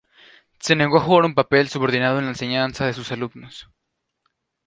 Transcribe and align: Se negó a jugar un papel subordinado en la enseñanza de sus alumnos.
Se 0.57 0.75
negó 0.75 0.97
a 0.97 1.01
jugar 1.01 1.25
un 1.25 1.35
papel 1.35 1.69
subordinado 1.69 2.17
en 2.17 2.25
la 2.25 2.31
enseñanza 2.31 2.87
de 2.87 2.93
sus 2.93 3.11
alumnos. 3.11 3.69